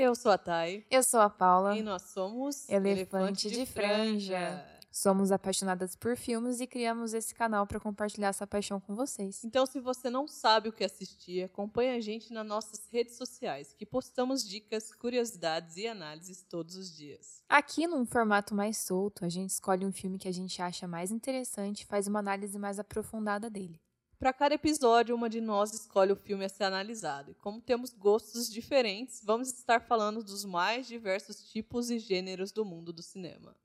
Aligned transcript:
Eu 0.00 0.14
sou 0.14 0.32
a 0.32 0.38
Thay. 0.38 0.86
Eu 0.90 1.02
sou 1.02 1.20
a 1.20 1.28
Paula. 1.28 1.76
E 1.76 1.82
nós 1.82 2.00
somos 2.04 2.66
Elefante, 2.70 3.48
Elefante 3.48 3.50
de, 3.50 3.66
franja. 3.66 4.38
franja. 4.38 4.66
Somos 4.90 5.30
apaixonadas 5.30 5.94
por 5.94 6.16
filmes 6.16 6.58
e 6.58 6.66
criamos 6.66 7.12
esse 7.12 7.34
canal 7.34 7.66
para 7.66 7.78
compartilhar 7.78 8.28
essa 8.28 8.46
paixão 8.46 8.80
com 8.80 8.96
vocês. 8.96 9.44
Então, 9.44 9.66
se 9.66 9.78
você 9.78 10.08
não 10.08 10.26
sabe 10.26 10.70
o 10.70 10.72
que 10.72 10.82
assistir, 10.82 11.44
acompanhe 11.44 11.90
a 11.90 12.00
gente 12.00 12.32
nas 12.32 12.46
nossas 12.46 12.88
redes 12.90 13.16
sociais, 13.16 13.74
que 13.74 13.84
postamos 13.84 14.42
dicas, 14.42 14.90
curiosidades 14.90 15.76
e 15.76 15.86
análises 15.86 16.42
todos 16.48 16.76
os 16.76 16.96
dias. 16.96 17.42
Aqui, 17.46 17.86
num 17.86 18.06
formato 18.06 18.54
mais 18.54 18.78
solto, 18.78 19.26
a 19.26 19.28
gente 19.28 19.50
escolhe 19.50 19.84
um 19.84 19.92
filme 19.92 20.18
que 20.18 20.28
a 20.28 20.32
gente 20.32 20.62
acha 20.62 20.88
mais 20.88 21.10
interessante 21.10 21.82
e 21.82 21.86
faz 21.86 22.06
uma 22.06 22.20
análise 22.20 22.58
mais 22.58 22.78
aprofundada 22.78 23.50
dele. 23.50 23.78
Para 24.20 24.34
cada 24.34 24.54
episódio, 24.54 25.14
uma 25.16 25.30
de 25.30 25.40
nós 25.40 25.72
escolhe 25.72 26.12
o 26.12 26.16
filme 26.16 26.44
a 26.44 26.48
ser 26.50 26.64
analisado. 26.64 27.30
E 27.30 27.34
como 27.36 27.58
temos 27.58 27.94
gostos 27.94 28.52
diferentes, 28.52 29.22
vamos 29.24 29.48
estar 29.48 29.80
falando 29.80 30.22
dos 30.22 30.44
mais 30.44 30.86
diversos 30.86 31.50
tipos 31.50 31.90
e 31.90 31.98
gêneros 31.98 32.52
do 32.52 32.62
mundo 32.62 32.92
do 32.92 33.02
cinema. 33.02 33.56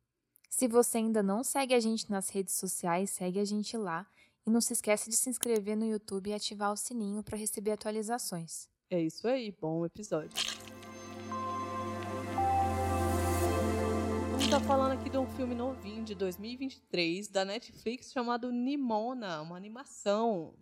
Se 0.49 0.65
você 0.69 0.99
ainda 0.99 1.21
não 1.21 1.43
segue 1.43 1.73
a 1.73 1.79
gente 1.81 2.09
nas 2.09 2.29
redes 2.29 2.53
sociais, 2.53 3.09
segue 3.09 3.37
a 3.37 3.43
gente 3.43 3.75
lá 3.75 4.07
e 4.47 4.49
não 4.49 4.61
se 4.61 4.71
esqueça 4.71 5.09
de 5.09 5.17
se 5.17 5.29
inscrever 5.29 5.75
no 5.75 5.85
YouTube 5.85 6.29
e 6.29 6.33
ativar 6.33 6.71
o 6.71 6.77
sininho 6.77 7.21
para 7.21 7.37
receber 7.37 7.71
atualizações. 7.71 8.69
É 8.89 9.01
isso 9.01 9.27
aí, 9.27 9.51
bom 9.51 9.85
episódio. 9.85 10.31
Estar 14.55 14.67
falando 14.67 14.93
aqui 14.93 15.09
de 15.09 15.17
um 15.17 15.27
filme 15.27 15.53
novinho 15.53 16.01
de 16.05 16.15
2023 16.15 17.27
da 17.27 17.43
Netflix 17.43 18.09
chamado 18.13 18.53
Nimona, 18.53 19.41
uma 19.41 19.57
animação. 19.57 20.53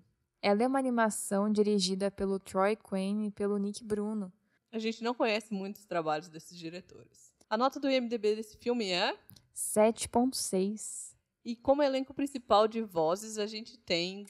Ela 0.41 0.63
é 0.63 0.67
uma 0.67 0.79
animação 0.79 1.47
dirigida 1.47 2.09
pelo 2.09 2.39
Troy 2.39 2.75
Quinn 2.75 3.27
e 3.27 3.29
pelo 3.29 3.55
Nick 3.59 3.83
Bruno. 3.83 4.33
A 4.71 4.79
gente 4.79 5.03
não 5.03 5.13
conhece 5.13 5.53
muitos 5.53 5.85
trabalhos 5.85 6.27
desses 6.27 6.57
diretores. 6.57 7.35
A 7.47 7.55
nota 7.55 7.79
do 7.79 7.88
IMDb 7.88 8.35
desse 8.35 8.57
filme 8.57 8.89
é 8.89 9.16
7.6. 9.55 11.14
E 11.45 11.55
como 11.55 11.83
elenco 11.83 12.16
principal 12.16 12.67
de 12.67 12.81
vozes, 12.81 13.38
a 13.38 13.45
gente 13.45 13.77
tem 13.77 14.25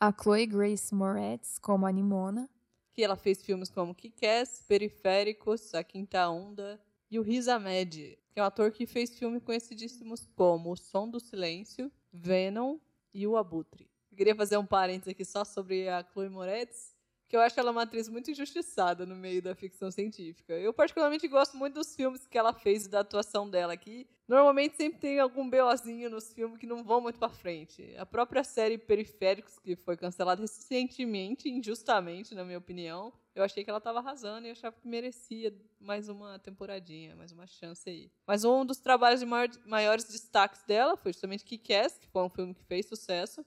a 0.00 0.10
Chloe 0.10 0.46
Grace 0.46 0.94
Moretz 0.94 1.58
como 1.58 1.86
a 1.86 1.92
Nimona, 1.92 2.48
que 2.94 3.04
ela 3.04 3.16
fez 3.16 3.42
filmes 3.42 3.68
como 3.68 3.94
Kick-Ass, 3.94 4.64
Periféricos, 4.66 5.74
A 5.74 5.84
Quinta 5.84 6.26
Onda 6.30 6.80
e 7.10 7.18
o 7.18 7.22
Riz 7.22 7.46
Ahmed, 7.46 8.18
que 8.32 8.40
é 8.40 8.42
um 8.42 8.46
ator 8.46 8.70
que 8.72 8.86
fez 8.86 9.18
filmes 9.18 9.42
conhecidíssimos 9.42 10.26
como 10.34 10.72
O 10.72 10.76
Som 10.76 11.08
do 11.08 11.20
Silêncio, 11.20 11.92
Venom 12.10 12.78
e 13.12 13.26
O 13.26 13.36
Abutre. 13.36 13.90
Eu 14.10 14.16
queria 14.16 14.34
fazer 14.34 14.56
um 14.56 14.66
parênteses 14.66 15.12
aqui 15.12 15.24
só 15.24 15.44
sobre 15.44 15.88
a 15.88 16.02
Chloe 16.02 16.28
Moretz, 16.28 16.96
que 17.32 17.36
eu 17.36 17.40
acho 17.40 17.58
ela 17.58 17.70
uma 17.70 17.84
atriz 17.84 18.10
muito 18.10 18.30
injustiçada 18.30 19.06
no 19.06 19.16
meio 19.16 19.40
da 19.40 19.54
ficção 19.54 19.90
científica. 19.90 20.52
Eu 20.52 20.70
particularmente 20.70 21.26
gosto 21.26 21.56
muito 21.56 21.76
dos 21.76 21.96
filmes 21.96 22.26
que 22.26 22.36
ela 22.36 22.52
fez 22.52 22.84
e 22.84 22.90
da 22.90 23.00
atuação 23.00 23.48
dela 23.48 23.72
aqui. 23.72 24.06
Normalmente 24.28 24.76
sempre 24.76 25.00
tem 25.00 25.18
algum 25.18 25.48
BOzinho 25.48 26.10
nos 26.10 26.30
filmes 26.30 26.58
que 26.58 26.66
não 26.66 26.84
vão 26.84 27.00
muito 27.00 27.18
para 27.18 27.30
frente. 27.30 27.96
A 27.96 28.04
própria 28.04 28.44
série 28.44 28.76
Periféricos, 28.76 29.58
que 29.58 29.74
foi 29.76 29.96
cancelada 29.96 30.42
recentemente, 30.42 31.48
injustamente, 31.48 32.34
na 32.34 32.44
minha 32.44 32.58
opinião, 32.58 33.10
eu 33.34 33.42
achei 33.42 33.64
que 33.64 33.70
ela 33.70 33.78
estava 33.78 34.00
arrasando 34.00 34.46
e 34.46 34.50
achava 34.50 34.76
que 34.78 34.86
merecia 34.86 35.58
mais 35.80 36.10
uma 36.10 36.38
temporadinha, 36.38 37.16
mais 37.16 37.32
uma 37.32 37.46
chance 37.46 37.88
aí. 37.88 38.10
Mas 38.26 38.44
um 38.44 38.62
dos 38.62 38.76
trabalhos 38.76 39.20
de 39.20 39.26
maior, 39.26 39.48
maiores 39.64 40.04
destaques 40.04 40.62
dela 40.64 40.98
foi 40.98 41.14
justamente 41.14 41.46
Kick-Ass, 41.46 41.96
que 41.96 42.08
foi 42.08 42.22
um 42.24 42.28
filme 42.28 42.52
que 42.52 42.62
fez 42.64 42.84
sucesso. 42.84 43.42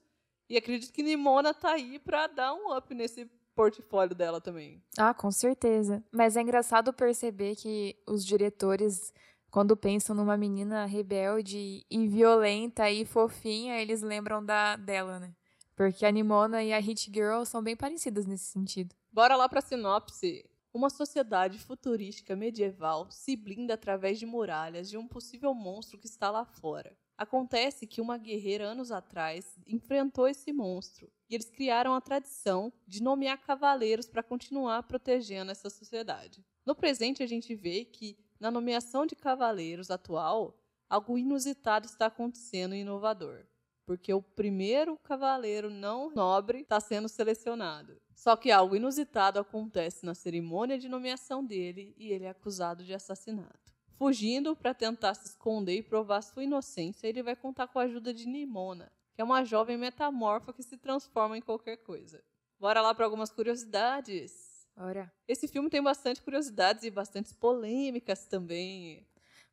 E 0.49 0.57
acredito 0.57 0.91
que 0.91 1.03
Nimona 1.03 1.53
tá 1.53 1.73
aí 1.73 1.99
para 1.99 2.25
dar 2.25 2.51
um 2.55 2.75
up 2.75 2.91
nesse 2.95 3.29
portfólio 3.55 4.15
dela 4.15 4.41
também. 4.41 4.83
Ah, 4.97 5.13
com 5.13 5.31
certeza. 5.31 6.03
Mas 6.11 6.35
é 6.35 6.41
engraçado 6.41 6.93
perceber 6.93 7.55
que 7.55 7.97
os 8.05 8.25
diretores, 8.25 9.13
quando 9.49 9.77
pensam 9.77 10.15
numa 10.15 10.37
menina 10.37 10.85
rebelde 10.85 11.85
e 11.89 12.07
violenta 12.07 12.89
e 12.91 13.05
fofinha, 13.05 13.79
eles 13.81 14.01
lembram 14.01 14.43
da 14.43 14.75
dela, 14.75 15.19
né? 15.19 15.33
Porque 15.75 16.05
a 16.05 16.11
Nimona 16.11 16.63
e 16.63 16.71
a 16.71 16.79
Hit 16.79 17.11
Girl 17.13 17.43
são 17.43 17.61
bem 17.61 17.75
parecidas 17.75 18.25
nesse 18.25 18.45
sentido. 18.45 18.95
Bora 19.11 19.35
lá 19.35 19.47
pra 19.49 19.61
sinopse. 19.61 20.45
Uma 20.73 20.89
sociedade 20.89 21.57
futurística 21.57 22.35
medieval 22.35 23.07
se 23.09 23.35
blinda 23.35 23.75
através 23.75 24.19
de 24.19 24.25
muralhas 24.25 24.89
de 24.89 24.97
um 24.97 25.07
possível 25.07 25.53
monstro 25.53 25.97
que 25.97 26.05
está 26.05 26.29
lá 26.29 26.43
fora. 26.45 26.97
Acontece 27.17 27.87
que 27.87 28.01
uma 28.01 28.17
guerreira 28.17 28.65
anos 28.65 28.91
atrás 28.91 29.57
enfrentou 29.65 30.27
esse 30.27 30.51
monstro 30.51 31.09
e 31.29 31.35
eles 31.35 31.49
criaram 31.49 31.93
a 31.95 32.01
tradição 32.01 32.73
de 32.85 33.01
nomear 33.01 33.41
cavaleiros 33.41 34.07
para 34.07 34.21
continuar 34.21 34.83
protegendo 34.83 35.51
essa 35.51 35.69
sociedade. 35.69 36.45
No 36.65 36.75
presente, 36.75 37.23
a 37.23 37.27
gente 37.27 37.55
vê 37.55 37.85
que 37.85 38.17
na 38.39 38.51
nomeação 38.51 39.05
de 39.05 39.15
cavaleiros 39.15 39.89
atual, 39.89 40.59
algo 40.89 41.17
inusitado 41.17 41.85
está 41.85 42.07
acontecendo 42.07 42.75
e 42.75 42.79
inovador, 42.79 43.45
porque 43.85 44.13
o 44.13 44.21
primeiro 44.21 44.97
cavaleiro 44.97 45.69
não 45.69 46.11
nobre 46.11 46.61
está 46.61 46.79
sendo 46.79 47.07
selecionado. 47.07 47.97
Só 48.13 48.35
que 48.35 48.51
algo 48.51 48.75
inusitado 48.75 49.39
acontece 49.39 50.05
na 50.05 50.13
cerimônia 50.13 50.77
de 50.77 50.89
nomeação 50.89 51.45
dele 51.45 51.93
e 51.97 52.11
ele 52.11 52.25
é 52.25 52.29
acusado 52.29 52.83
de 52.83 52.93
assassinato. 52.93 53.74
Fugindo 53.97 54.55
para 54.55 54.73
tentar 54.73 55.13
se 55.13 55.27
esconder 55.27 55.77
e 55.77 55.83
provar 55.83 56.21
sua 56.21 56.43
inocência, 56.43 57.07
ele 57.07 57.23
vai 57.23 57.35
contar 57.35 57.67
com 57.67 57.79
a 57.79 57.83
ajuda 57.83 58.13
de 58.13 58.27
Nimona, 58.27 58.91
que 59.13 59.21
é 59.21 59.23
uma 59.23 59.45
jovem 59.45 59.77
metamorfa 59.77 60.51
que 60.51 60.61
se 60.61 60.77
transforma 60.77 61.37
em 61.37 61.41
qualquer 61.41 61.77
coisa. 61.77 62.21
Bora 62.59 62.81
lá 62.81 62.93
para 62.93 63.05
algumas 63.05 63.31
curiosidades. 63.31 64.67
Bora. 64.75 65.11
Esse 65.27 65.47
filme 65.47 65.69
tem 65.69 65.81
bastante 65.81 66.21
curiosidades 66.21 66.83
e 66.83 66.91
bastantes 66.91 67.31
polêmicas 67.31 68.25
também. 68.25 69.07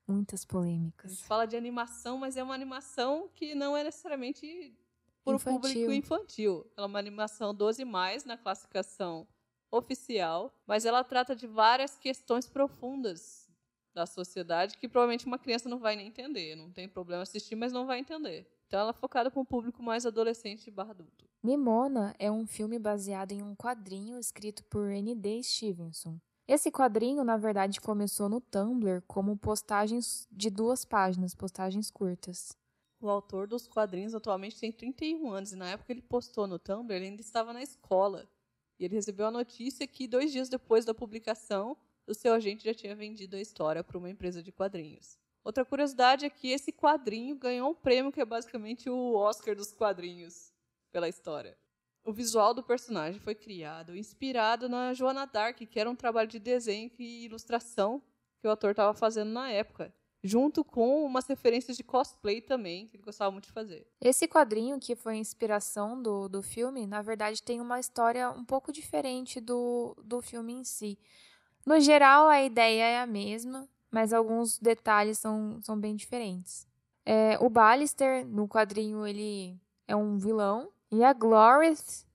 Muitas 0.09 0.45
polêmicas. 0.45 1.13
A 1.13 1.15
gente 1.15 1.25
fala 1.25 1.47
de 1.47 1.57
animação, 1.57 2.19
mas 2.19 2.37
é 2.37 2.43
uma 2.43 2.55
animação 2.55 3.31
que 3.35 3.55
não 3.55 3.77
é 3.77 3.85
necessariamente 3.85 4.77
para 5.25 5.37
o 5.37 5.41
público 5.41 5.93
infantil. 5.93 6.67
Ela 6.77 6.87
é 6.87 6.89
uma 6.89 6.99
animação 6.99 7.55
12 7.55 7.85
mais 7.85 8.25
na 8.25 8.37
classificação 8.37 9.29
oficial, 9.71 10.53
mas 10.67 10.85
ela 10.85 11.05
trata 11.05 11.37
de 11.37 11.47
várias 11.47 11.97
questões 11.97 12.49
profundas 12.49 13.42
da 13.95 14.07
sociedade 14.07 14.77
que 14.79 14.89
provavelmente 14.89 15.27
uma 15.27 15.39
criança 15.39 15.69
não 15.69 15.79
vai 15.79 15.97
nem 15.97 16.09
entender. 16.09 16.55
Não 16.57 16.71
tem 16.71 16.89
problema 16.89 17.23
assistir, 17.23 17.55
mas 17.55 17.73
não 17.73 17.87
vai 17.87 17.99
entender. 17.99 18.47
Então 18.67 18.81
ela 18.81 18.91
é 18.91 18.95
focada 18.95 19.31
para 19.31 19.41
um 19.41 19.45
público 19.45 19.83
mais 19.83 20.07
adolescente 20.07 20.71
barra 20.71 20.91
adulto. 20.91 21.27
Nimona 21.43 22.15
é 22.19 22.31
um 22.31 22.47
filme 22.47 22.79
baseado 22.79 23.33
em 23.33 23.43
um 23.43 23.55
quadrinho 23.55 24.19
escrito 24.19 24.65
por 24.65 24.91
N.D. 24.91 25.43
Stevenson. 25.43 26.19
Esse 26.47 26.71
quadrinho, 26.71 27.23
na 27.25 27.37
verdade, 27.37 27.81
começou 27.81 28.29
no 28.29 28.41
Tumblr 28.41 29.03
como 29.07 29.37
postagens 29.37 30.27
de 30.31 30.51
duas 30.51 30.85
páginas, 30.85 31.35
postagens 31.35 31.91
curtas. 31.91 32.57
O 33.01 33.09
autor 33.09 33.47
dos 33.47 33.67
quadrinhos 33.67 34.15
atualmente 34.15 34.59
tem 34.59 34.71
31 34.71 35.31
anos 35.31 35.53
e 35.53 35.57
na 35.57 35.69
época 35.69 35.87
que 35.87 35.93
ele 35.93 36.03
postou 36.03 36.47
no 36.47 36.59
Tumblr, 36.59 36.95
ele 36.95 37.07
ainda 37.07 37.21
estava 37.21 37.53
na 37.53 37.63
escola. 37.63 38.29
E 38.79 38.85
ele 38.85 38.95
recebeu 38.95 39.27
a 39.27 39.31
notícia 39.31 39.87
que 39.87 40.07
dois 40.07 40.33
dias 40.33 40.49
depois 40.49 40.85
da 40.85 40.95
publicação, 40.95 41.77
o 42.07 42.15
seu 42.15 42.33
agente 42.33 42.65
já 42.65 42.75
tinha 42.75 42.95
vendido 42.95 43.37
a 43.37 43.41
história 43.41 43.83
para 43.85 43.99
uma 43.99 44.11
empresa 44.11 44.43
de 44.43 44.53
quadrinhos. 44.53 45.19
Outra 45.45 45.65
curiosidade 45.65 46.25
é 46.25 46.31
que 46.31 46.51
esse 46.51 46.73
quadrinho 46.73 47.37
ganhou 47.37 47.71
um 47.71 47.75
prêmio 47.75 48.13
que 48.13 48.21
é 48.21 48.25
basicamente 48.25 48.89
o 48.89 49.15
Oscar 49.15 49.57
dos 49.57 49.73
quadrinhos 49.73 50.53
pela 50.93 51.09
história. 51.09 51.57
O 52.05 52.13
visual 52.13 52.53
do 52.53 52.63
personagem 52.63 53.21
foi 53.21 53.35
criado 53.35 53.97
inspirado 53.97 54.69
na 54.69 54.93
Joana 54.93 55.25
Dark, 55.25 55.59
que 55.59 55.81
era 55.81 55.91
um 55.91 55.97
trabalho 55.97 56.29
de 56.29 56.39
desenho 56.39 56.91
e 56.99 57.25
ilustração 57.25 58.03
que 58.41 58.47
o 58.49 58.51
ator 58.51 58.73
estava 58.73 58.93
fazendo 58.93 59.31
na 59.31 59.51
época, 59.51 59.95
junto 60.23 60.65
com 60.65 61.05
umas 61.05 61.27
referências 61.27 61.77
de 61.77 61.85
cosplay 61.85 62.41
também, 62.41 62.87
que 62.87 62.97
ele 62.97 63.05
gostava 63.05 63.31
muito 63.31 63.47
de 63.47 63.53
fazer. 63.53 63.87
Esse 64.01 64.27
quadrinho, 64.27 64.81
que 64.81 64.97
foi 64.97 65.15
a 65.15 65.17
inspiração 65.17 66.01
do, 66.01 66.29
do 66.29 66.43
filme, 66.43 66.87
na 66.87 67.03
verdade 67.03 67.43
tem 67.43 67.61
uma 67.61 67.79
história 67.79 68.31
um 68.31 68.45
pouco 68.45 68.73
diferente 68.73 69.41
do, 69.41 69.97
do 70.05 70.21
filme 70.21 70.53
em 70.53 70.65
si. 70.65 70.99
No 71.65 71.81
geral, 71.81 72.29
a 72.29 72.43
ideia 72.43 72.83
é 72.85 73.01
a 73.01 73.07
mesma, 73.07 73.69
mas 73.91 74.13
alguns 74.13 74.59
detalhes 74.59 75.19
são, 75.19 75.61
são 75.63 75.79
bem 75.79 75.95
diferentes. 75.95 76.67
É, 77.05 77.39
o 77.41 77.49
Ballister, 77.49 78.27
no 78.27 78.49
quadrinho, 78.49 79.07
ele 79.07 79.57
é 79.87 79.95
um 79.95 80.19
vilão, 80.19 80.71
e 80.91 81.03
a 81.03 81.13
Glorith 81.13 82.07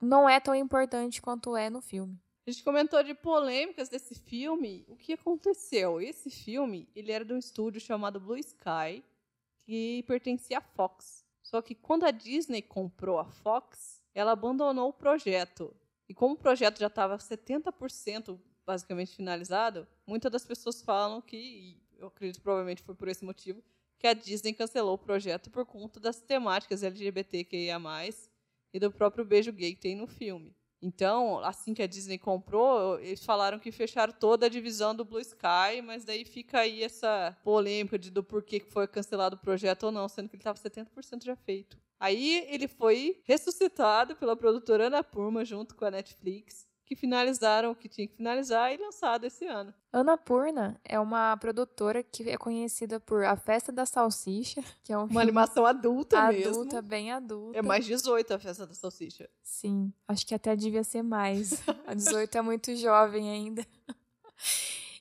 não 0.00 0.28
é 0.28 0.40
tão 0.40 0.54
importante 0.54 1.22
quanto 1.22 1.56
é 1.56 1.70
no 1.70 1.80
filme. 1.80 2.18
A 2.46 2.50
gente 2.50 2.64
comentou 2.64 3.02
de 3.04 3.14
polêmicas 3.14 3.88
desse 3.88 4.16
filme. 4.16 4.84
O 4.88 4.96
que 4.96 5.12
aconteceu? 5.12 6.00
Esse 6.00 6.28
filme, 6.28 6.88
ele 6.94 7.12
era 7.12 7.24
de 7.24 7.32
um 7.32 7.38
estúdio 7.38 7.80
chamado 7.80 8.18
Blue 8.18 8.36
Sky, 8.36 9.04
que 9.64 10.02
pertencia 10.08 10.58
à 10.58 10.60
Fox. 10.60 11.24
Só 11.40 11.62
que 11.62 11.74
quando 11.74 12.04
a 12.04 12.10
Disney 12.10 12.60
comprou 12.60 13.18
a 13.18 13.24
Fox, 13.24 14.02
ela 14.12 14.32
abandonou 14.32 14.88
o 14.88 14.92
projeto. 14.92 15.74
E 16.08 16.14
como 16.14 16.34
o 16.34 16.38
projeto 16.38 16.80
já 16.80 16.88
estava 16.88 17.16
70% 17.16 18.40
basicamente 18.66 19.16
finalizado, 19.16 19.86
muitas 20.06 20.30
das 20.30 20.44
pessoas 20.44 20.82
falam 20.82 21.20
que, 21.20 21.80
eu 21.98 22.08
acredito 22.08 22.40
provavelmente 22.40 22.82
foi 22.82 22.94
por 22.94 23.08
esse 23.08 23.24
motivo, 23.24 23.62
que 23.98 24.06
a 24.06 24.14
Disney 24.14 24.52
cancelou 24.52 24.94
o 24.94 24.98
projeto 24.98 25.50
por 25.50 25.64
conta 25.64 26.00
das 26.00 26.20
temáticas 26.20 26.82
LGBTQIA+, 26.82 27.78
e 28.74 28.80
do 28.80 28.90
próprio 28.90 29.24
beijo 29.24 29.52
gay 29.52 29.74
que 29.74 29.80
tem 29.80 29.94
no 29.94 30.06
filme. 30.06 30.54
Então, 30.80 31.38
assim 31.44 31.72
que 31.74 31.82
a 31.82 31.86
Disney 31.86 32.18
comprou, 32.18 32.98
eles 32.98 33.24
falaram 33.24 33.58
que 33.58 33.70
fecharam 33.70 34.12
toda 34.12 34.46
a 34.46 34.48
divisão 34.48 34.92
do 34.92 35.04
Blue 35.04 35.20
Sky, 35.20 35.80
mas 35.84 36.04
daí 36.04 36.24
fica 36.24 36.60
aí 36.60 36.82
essa 36.82 37.38
polêmica 37.44 37.96
de, 37.96 38.10
do 38.10 38.24
porquê 38.24 38.58
que 38.58 38.72
foi 38.72 38.88
cancelado 38.88 39.36
o 39.36 39.38
projeto 39.38 39.84
ou 39.84 39.92
não, 39.92 40.08
sendo 40.08 40.28
que 40.28 40.34
ele 40.34 40.40
estava 40.40 40.58
70% 40.58 41.24
já 41.24 41.36
feito. 41.36 41.78
Aí 42.00 42.44
ele 42.48 42.66
foi 42.66 43.20
ressuscitado 43.22 44.16
pela 44.16 44.34
produtora 44.34 44.88
Ana 44.88 45.04
Purma 45.04 45.44
junto 45.44 45.76
com 45.76 45.84
a 45.84 45.90
Netflix 45.90 46.66
que 46.94 47.00
finalizaram 47.00 47.70
o 47.70 47.74
que 47.74 47.88
tinha 47.88 48.06
que 48.06 48.14
finalizar 48.14 48.72
e 48.72 48.76
lançado 48.76 49.24
esse 49.24 49.46
ano. 49.46 49.72
Ana 49.90 50.18
Purna 50.18 50.78
é 50.84 51.00
uma 51.00 51.34
produtora 51.38 52.02
que 52.02 52.28
é 52.28 52.36
conhecida 52.36 53.00
por 53.00 53.24
A 53.24 53.34
Festa 53.34 53.72
da 53.72 53.86
Salsicha, 53.86 54.62
que 54.84 54.92
é 54.92 54.98
um 54.98 55.04
uma 55.04 55.22
animação 55.22 55.64
adulta, 55.64 56.18
adulta 56.18 56.32
mesmo. 56.36 56.60
Adulta, 56.62 56.82
bem 56.82 57.10
adulta. 57.10 57.58
É 57.58 57.62
mais 57.62 57.86
18 57.86 58.34
A 58.34 58.38
Festa 58.38 58.66
da 58.66 58.74
Salsicha. 58.74 59.28
Sim, 59.42 59.92
acho 60.06 60.26
que 60.26 60.34
até 60.34 60.54
devia 60.54 60.84
ser 60.84 61.02
mais. 61.02 61.62
A 61.86 61.94
18 61.94 62.36
é 62.36 62.42
muito 62.42 62.76
jovem 62.76 63.30
ainda. 63.30 63.66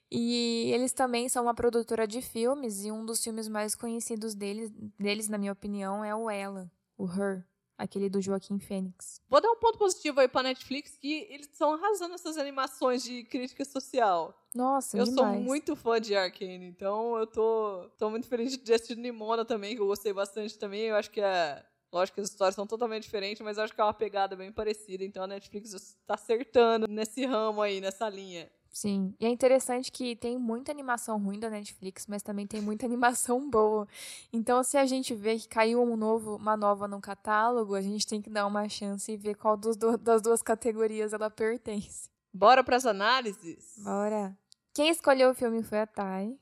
E 0.10 0.72
eles 0.74 0.94
também 0.94 1.28
são 1.30 1.44
uma 1.44 1.54
produtora 1.54 2.08
de 2.08 2.22
filmes, 2.22 2.84
e 2.84 2.92
um 2.92 3.06
dos 3.06 3.24
filmes 3.24 3.48
mais 3.48 3.76
conhecidos 3.76 4.34
deles, 4.34 4.70
deles 5.00 5.28
na 5.30 5.38
minha 5.38 5.54
opinião, 5.54 6.04
é 6.04 6.14
o 6.14 6.30
Ela, 6.30 6.70
o 6.98 7.06
Her 7.06 7.46
aquele 7.82 8.10
do 8.10 8.22
Joaquim 8.22 8.60
Fênix. 8.60 9.22
Vou 9.30 9.42
dar 9.42 9.50
um 9.50 9.56
ponto 9.56 9.78
positivo 9.78 10.20
aí 10.20 10.28
pra 10.28 10.44
Netflix, 10.44 10.98
que 10.98 11.28
eles 11.30 11.48
estão 11.48 11.74
arrasando 11.74 12.14
essas 12.14 12.38
animações 12.38 13.04
de 13.04 13.24
crítica 13.24 13.66
social. 13.66 14.34
Nossa, 14.54 14.98
Eu 14.98 15.06
demais. 15.06 15.34
sou 15.36 15.42
muito 15.44 15.76
fã 15.76 16.00
de 16.00 16.16
Arkane, 16.16 16.66
então 16.66 17.18
eu 17.18 17.26
tô, 17.26 17.90
tô 17.98 18.10
muito 18.10 18.28
feliz 18.28 18.58
de 18.58 18.74
assistir 18.74 18.98
Nimona 18.98 19.44
também, 19.46 19.76
que 19.76 19.82
eu 19.82 19.88
gostei 19.88 20.14
bastante 20.14 20.58
também. 20.58 20.84
Eu 20.84 20.96
acho 20.96 21.10
que 21.10 21.22
é... 21.22 21.66
Lógico 21.94 22.16
que 22.16 22.22
as 22.22 22.30
histórias 22.30 22.56
são 22.56 22.66
totalmente 22.66 23.04
diferentes, 23.04 23.42
mas 23.42 23.58
eu 23.58 23.66
acho 23.66 23.76
que 23.76 23.82
é 23.82 23.84
uma 23.84 23.94
pegada 23.94 24.34
bem 24.34 24.50
parecida. 24.50 25.04
Então 25.04 25.24
a 25.24 25.28
Netflix 25.28 25.74
está 25.74 26.14
acertando 26.14 26.88
nesse 26.88 27.26
ramo 27.26 27.62
aí, 27.62 27.82
nessa 27.82 28.08
linha. 28.08 28.50
Sim. 28.72 29.14
E 29.20 29.26
é 29.26 29.30
interessante 29.30 29.92
que 29.92 30.16
tem 30.16 30.38
muita 30.38 30.72
animação 30.72 31.18
ruim 31.22 31.38
da 31.38 31.50
Netflix, 31.50 32.08
mas 32.08 32.24
também 32.24 32.48
tem 32.48 32.62
muita 32.62 32.86
animação 32.88 33.50
boa. 33.50 33.88
Então, 34.32 34.64
se 34.64 34.78
a 34.78 34.86
gente 34.86 35.14
vê 35.14 35.38
que 35.38 35.48
caiu 35.48 35.82
um 35.82 35.98
novo, 35.98 36.38
uma 36.38 36.56
nova 36.56 36.88
no 36.88 37.02
catálogo, 37.02 37.76
a 37.76 37.82
gente 37.82 38.08
tem 38.08 38.22
que 38.22 38.30
dar 38.30 38.48
uma 38.48 38.70
chance 38.70 39.12
e 39.12 39.18
ver 39.18 39.36
qual 39.36 39.58
dos 39.58 39.76
do, 39.76 39.98
das 39.98 40.22
duas 40.22 40.42
categorias 40.42 41.12
ela 41.12 41.30
pertence. 41.30 42.10
Bora 42.34 42.64
para 42.64 42.78
as 42.78 42.86
análises? 42.86 43.76
Bora. 43.78 44.38
Quem 44.74 44.90
escolheu 44.90 45.32
o 45.32 45.36
filme 45.36 45.62
foi 45.64 45.80
a 45.82 45.88
Thay. 45.88 46.40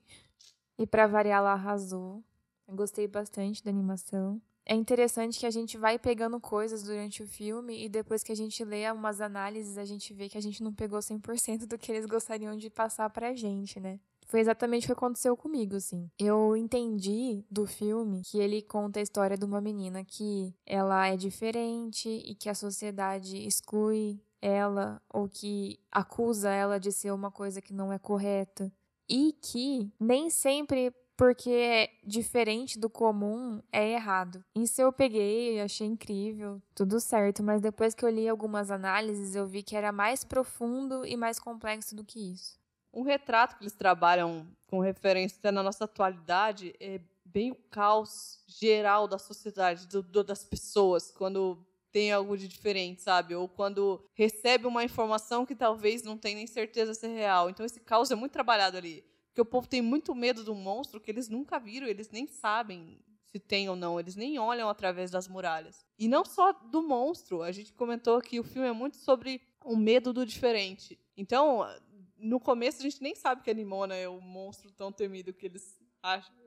E 0.78 0.86
para 0.86 1.08
variar, 1.08 1.40
ela 1.40 1.54
arrasou. 1.54 2.24
Eu 2.68 2.76
gostei 2.76 3.08
bastante 3.08 3.64
da 3.64 3.72
animação 3.72 4.40
é 4.70 4.76
interessante 4.76 5.40
que 5.40 5.48
a 5.48 5.52
gente 5.52 5.80
vai 5.80 5.98
pegando 5.98 6.40
coisas 6.40 6.84
durante 6.84 7.24
o 7.24 7.28
filme 7.28 7.84
e 7.84 7.90
depois 7.90 8.22
que 8.22 8.32
a 8.32 8.36
gente 8.36 8.64
lê 8.64 8.90
umas 8.92 9.20
análises, 9.20 9.80
a 9.80 9.84
gente 9.84 10.14
vê 10.14 10.30
que 10.30 10.38
a 10.38 10.42
gente 10.42 10.62
não 10.62 10.72
pegou 10.72 11.00
100% 11.00 11.66
do 11.66 11.76
que 11.76 11.92
eles 11.92 12.06
gostariam 12.06 12.56
de 12.56 12.70
passar 12.70 13.10
pra 13.10 13.34
gente, 13.34 13.80
né? 13.80 14.00
Foi 14.28 14.40
exatamente 14.40 14.84
o 14.84 14.86
que 14.86 14.94
aconteceu 14.94 15.36
comigo, 15.36 15.76
assim. 15.76 16.08
Eu 16.20 16.56
entendi 16.56 17.44
do 17.50 17.66
filme 17.66 18.22
que 18.22 18.38
ele 18.38 18.62
conta 18.62 19.00
a 19.00 19.02
história 19.02 19.36
de 19.36 19.44
uma 19.44 19.60
menina 19.60 20.06
que 20.06 20.54
ela 20.68 21.08
é 21.08 21.18
diferente 21.18 22.08
e 22.08 22.36
que 22.36 22.48
a 22.48 22.54
sociedade 22.54 23.38
exclui 23.38 24.22
ela 24.40 25.02
ou 25.12 25.28
que 25.28 25.80
acusa 25.92 26.52
ela 26.52 26.80
de 26.80 26.92
ser 26.92 27.12
uma 27.12 27.32
coisa 27.32 27.60
que 27.60 27.74
não 27.74 27.92
é 27.92 27.98
correta. 27.98 28.72
E 29.10 29.34
que 29.34 29.92
nem 30.00 30.30
sempre 30.30 30.94
porque 31.20 31.90
diferente 32.02 32.80
do 32.80 32.90
comum 32.90 33.62
é 33.74 33.92
errado. 33.92 34.42
Isso 34.56 34.82
eu 34.82 34.90
peguei, 34.90 35.60
achei 35.60 35.86
incrível, 35.86 36.62
tudo 36.74 36.98
certo, 36.98 37.44
mas 37.44 37.60
depois 37.60 37.94
que 37.94 38.06
eu 38.06 38.10
li 38.10 38.30
algumas 38.30 38.72
análises, 38.72 39.36
eu 39.36 39.46
vi 39.46 39.62
que 39.62 39.76
era 39.76 39.92
mais 39.92 40.24
profundo 40.24 41.06
e 41.06 41.18
mais 41.18 41.38
complexo 41.38 41.94
do 41.94 42.06
que 42.06 42.32
isso. 42.32 42.58
Um 42.94 43.02
retrato 43.02 43.58
que 43.58 43.64
eles 43.64 43.74
trabalham 43.74 44.48
com 44.68 44.80
referência 44.80 45.52
na 45.52 45.62
nossa 45.62 45.84
atualidade 45.84 46.74
é 46.80 47.02
bem 47.26 47.52
o 47.52 47.56
caos 47.70 48.42
geral 48.48 49.06
da 49.06 49.18
sociedade, 49.18 49.90
do, 49.90 50.02
do, 50.02 50.24
das 50.24 50.46
pessoas, 50.46 51.12
quando 51.12 51.58
tem 51.92 52.14
algo 52.14 52.38
de 52.38 52.48
diferente, 52.48 53.02
sabe? 53.02 53.36
Ou 53.36 53.50
quando 53.50 54.02
recebe 54.14 54.66
uma 54.68 54.86
informação 54.86 55.46
que 55.46 55.54
talvez 55.54 56.02
não 56.02 56.18
tenha 56.18 56.38
nem 56.38 56.48
certeza 56.48 56.94
se 56.94 57.08
é 57.08 57.14
real. 57.14 57.50
Então 57.50 57.66
esse 57.66 57.82
caos 57.82 58.10
é 58.10 58.16
muito 58.16 58.32
trabalhado 58.32 58.78
ali. 58.78 59.04
Porque 59.30 59.42
o 59.42 59.46
povo 59.46 59.68
tem 59.68 59.82
muito 59.82 60.14
medo 60.14 60.44
do 60.44 60.56
monstro 60.56 61.00
que 61.00 61.10
eles 61.10 61.30
nunca 61.30 61.60
viram, 61.60 61.88
eles 61.88 62.10
nem 62.10 62.28
sabem 62.28 63.00
se 63.32 63.40
tem 63.40 63.70
ou 63.70 63.76
não, 63.76 64.00
eles 64.00 64.16
nem 64.16 64.40
olham 64.40 64.68
através 64.68 65.12
das 65.12 65.28
muralhas. 65.28 65.86
E 65.98 66.08
não 66.08 66.26
só 66.26 66.52
do 66.52 66.82
monstro, 66.82 67.44
a 67.44 67.52
gente 67.52 67.72
comentou 67.74 68.20
que 68.22 68.40
o 68.40 68.44
filme 68.44 68.68
é 68.68 68.72
muito 68.72 68.98
sobre 68.98 69.42
o 69.64 69.76
medo 69.76 70.12
do 70.12 70.26
diferente. 70.26 71.00
Então, 71.16 71.64
no 72.18 72.40
começo 72.40 72.80
a 72.80 72.82
gente 72.82 73.02
nem 73.04 73.14
sabe 73.14 73.44
que 73.44 73.52
a 73.52 73.54
Nimona 73.54 73.96
é 73.96 74.10
o 74.10 74.20
monstro 74.20 74.72
tão 74.72 74.92
temido 74.92 75.32
que 75.32 75.46
eles 75.46 75.80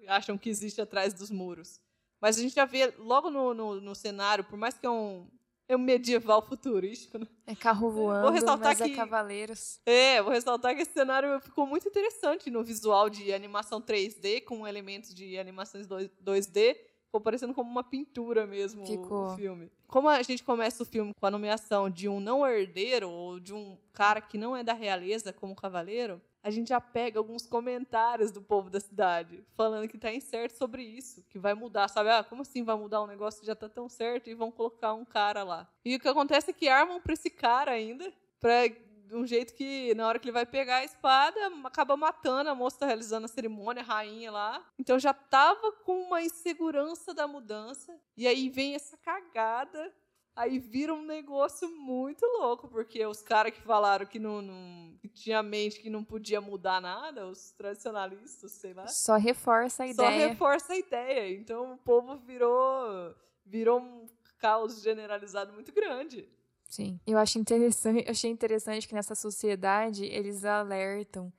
acham 0.08 0.36
que 0.36 0.50
existe 0.50 0.80
atrás 0.80 1.14
dos 1.14 1.30
muros. 1.30 1.80
Mas 2.20 2.38
a 2.38 2.42
gente 2.42 2.54
já 2.54 2.64
vê 2.64 2.92
logo 2.98 3.30
no, 3.30 3.54
no, 3.54 3.80
no 3.80 3.94
cenário, 3.94 4.44
por 4.44 4.56
mais 4.56 4.76
que 4.76 4.86
é 4.86 4.90
um, 4.90 5.28
é 5.72 5.76
um 5.76 5.80
medieval 5.80 6.42
futurístico, 6.42 7.18
né? 7.18 7.26
É 7.46 7.54
carro 7.54 7.90
voando, 7.90 8.22
vou 8.22 8.30
ressaltar 8.30 8.68
mas 8.68 8.80
é 8.80 8.84
que, 8.84 8.92
é 8.92 8.96
cavaleiros. 8.96 9.80
É, 9.84 10.22
vou 10.22 10.32
ressaltar 10.32 10.74
que 10.74 10.82
esse 10.82 10.92
cenário 10.92 11.40
ficou 11.40 11.66
muito 11.66 11.88
interessante 11.88 12.50
no 12.50 12.62
visual 12.62 13.08
de 13.08 13.32
animação 13.32 13.80
3D, 13.80 14.44
com 14.44 14.66
elementos 14.66 15.14
de 15.14 15.38
animações 15.38 15.86
2D. 15.86 16.76
Ficou 17.06 17.20
parecendo 17.20 17.52
como 17.52 17.70
uma 17.70 17.84
pintura 17.84 18.46
mesmo 18.46 18.86
Ficou. 18.86 19.26
o 19.26 19.36
filme. 19.36 19.70
Como 19.86 20.08
a 20.08 20.22
gente 20.22 20.42
começa 20.42 20.82
o 20.82 20.86
filme 20.86 21.12
com 21.12 21.26
a 21.26 21.30
nomeação 21.30 21.90
de 21.90 22.08
um 22.08 22.20
não 22.20 22.46
herdeiro, 22.46 23.10
ou 23.10 23.38
de 23.38 23.52
um 23.52 23.76
cara 23.92 24.20
que 24.20 24.38
não 24.38 24.56
é 24.56 24.64
da 24.64 24.72
realeza 24.72 25.32
como 25.32 25.54
cavaleiro, 25.54 26.20
a 26.42 26.50
gente 26.50 26.68
já 26.68 26.80
pega 26.80 27.18
alguns 27.18 27.46
comentários 27.46 28.30
do 28.30 28.42
povo 28.42 28.68
da 28.68 28.80
cidade 28.80 29.44
falando 29.54 29.88
que 29.88 29.96
está 29.96 30.12
incerto 30.12 30.56
sobre 30.56 30.82
isso, 30.82 31.24
que 31.28 31.38
vai 31.38 31.54
mudar, 31.54 31.88
sabe? 31.88 32.10
Ah, 32.10 32.24
como 32.24 32.42
assim 32.42 32.64
vai 32.64 32.76
mudar 32.76 33.02
um 33.02 33.06
negócio 33.06 33.40
que 33.40 33.46
já 33.46 33.52
está 33.52 33.68
tão 33.68 33.88
certo 33.88 34.28
e 34.28 34.34
vão 34.34 34.50
colocar 34.50 34.92
um 34.94 35.04
cara 35.04 35.44
lá? 35.44 35.68
E 35.84 35.94
o 35.94 36.00
que 36.00 36.08
acontece 36.08 36.50
é 36.50 36.52
que 36.52 36.68
armam 36.68 37.00
para 37.00 37.12
esse 37.12 37.30
cara 37.30 37.70
ainda, 37.70 38.12
para 38.40 38.66
um 39.12 39.26
jeito 39.26 39.54
que 39.54 39.94
na 39.94 40.08
hora 40.08 40.18
que 40.18 40.26
ele 40.26 40.32
vai 40.32 40.46
pegar 40.46 40.76
a 40.76 40.84
espada, 40.84 41.38
acaba 41.64 41.96
matando 41.96 42.50
a 42.50 42.54
moça 42.54 42.86
realizando 42.86 43.26
a 43.26 43.28
cerimônia, 43.28 43.82
a 43.82 43.86
rainha 43.86 44.32
lá. 44.32 44.66
Então 44.78 44.98
já 44.98 45.12
tava 45.12 45.72
com 45.84 46.02
uma 46.02 46.22
insegurança 46.22 47.14
da 47.14 47.28
mudança. 47.28 47.94
E 48.16 48.26
aí 48.26 48.48
vem 48.48 48.74
essa 48.74 48.96
cagada 48.96 49.92
Aí 50.34 50.58
vira 50.58 50.94
um 50.94 51.04
negócio 51.04 51.68
muito 51.68 52.24
louco, 52.24 52.66
porque 52.68 53.04
os 53.04 53.20
caras 53.20 53.52
que 53.52 53.60
falaram 53.60 54.06
que 54.06 54.18
não, 54.18 54.40
não 54.40 54.96
que 54.98 55.08
tinha 55.08 55.42
mente 55.42 55.80
que 55.80 55.90
não 55.90 56.02
podia 56.02 56.40
mudar 56.40 56.80
nada, 56.80 57.26
os 57.26 57.52
tradicionalistas, 57.52 58.52
sei 58.52 58.72
lá. 58.72 58.86
Só 58.86 59.16
reforça 59.16 59.82
a 59.82 59.88
ideia. 59.88 60.10
Só 60.10 60.28
reforça 60.28 60.72
a 60.72 60.76
ideia. 60.78 61.34
Então 61.36 61.74
o 61.74 61.78
povo 61.78 62.16
virou 62.16 63.14
virou 63.44 63.80
um 63.80 64.06
caos 64.38 64.82
generalizado 64.82 65.52
muito 65.52 65.72
grande. 65.72 66.28
Sim. 66.64 66.98
Eu 67.06 67.18
acho 67.18 67.38
interessante, 67.38 68.08
achei 68.08 68.30
interessante 68.30 68.88
que 68.88 68.94
nessa 68.94 69.14
sociedade 69.14 70.06
eles 70.06 70.44
alertam 70.44 71.30